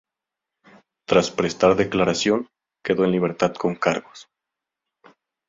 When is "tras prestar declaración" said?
1.07-2.47